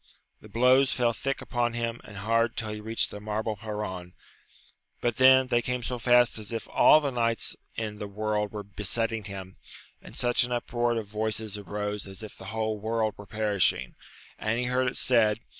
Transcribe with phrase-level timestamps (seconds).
[0.41, 4.13] The blows fell thick upon him and hard till he reached the marble perron,
[4.99, 8.63] but then they came so fast as if all the knights in the world were
[8.63, 9.57] besetting him,
[10.01, 13.93] and such an uproar of voices arose as if the whole world were perishing,
[14.39, 15.39] and he heard it said.